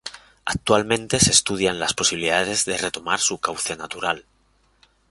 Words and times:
Actualmente, 0.45 1.19
se 1.19 1.29
estudian 1.29 1.77
las 1.79 1.93
posibilidades 1.93 2.65
de 2.65 2.75
retomar 2.75 3.19
su 3.19 3.37
cauce 3.37 3.75
natural. 3.75 4.25